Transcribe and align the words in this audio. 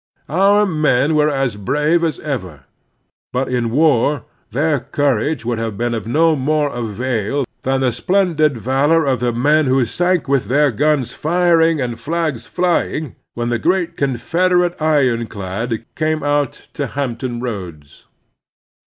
Our 0.29 0.65
men 0.65 1.13
were 1.13 1.29
as 1.29 1.55
brave 1.57 2.03
as 2.03 2.19
ever, 2.21 2.61
but 3.31 3.47
in 3.47 3.69
war 3.69 4.25
their 4.49 4.79
courage 4.79 5.45
would 5.45 5.59
have 5.59 5.77
been 5.77 5.93
of 5.93 6.07
no 6.07 6.35
more 6.35 6.69
avail 6.71 7.45
than 7.61 7.81
the 7.81 7.91
splen 7.91 8.33
did 8.35 8.57
valor 8.57 9.05
of 9.05 9.19
the 9.19 9.31
men 9.31 9.67
who 9.67 9.85
sank 9.85 10.27
with 10.27 10.45
their 10.45 10.71
guns 10.71 11.13
firing 11.13 11.79
and 11.79 11.99
flags 11.99 12.47
flying 12.47 13.15
when 13.35 13.49
the 13.49 13.59
great 13.59 13.95
Confederate 13.95 14.81
ironclad 14.81 15.85
came 15.93 16.23
out 16.23 16.65
to 16.73 16.87
Hampton 16.87 17.39
Roads. 17.39 18.05